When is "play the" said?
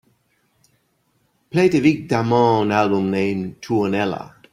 1.51-1.79